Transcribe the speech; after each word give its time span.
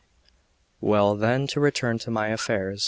XXVIII 0.79 0.89
WELL, 0.89 1.15
then, 1.15 1.45
to 1.45 1.59
return 1.59 1.99
to 1.99 2.09
my 2.09 2.29
affairs. 2.29 2.79